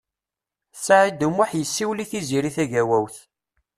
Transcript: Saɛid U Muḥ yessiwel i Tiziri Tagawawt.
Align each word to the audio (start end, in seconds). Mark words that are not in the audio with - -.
Saɛid 0.85 1.21
U 1.27 1.29
Muḥ 1.35 1.51
yessiwel 1.55 1.99
i 2.03 2.05
Tiziri 2.11 2.51
Tagawawt. 2.55 3.17